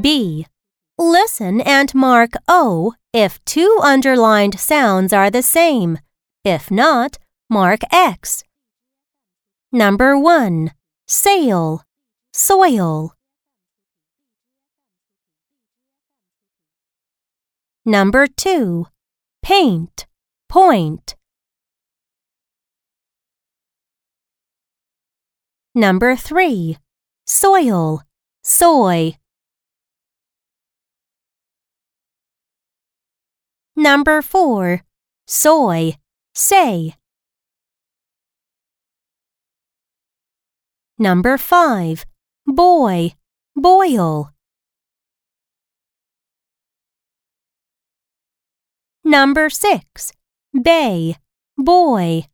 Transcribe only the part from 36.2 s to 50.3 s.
say. Number 5. Boy, boil. Number 6.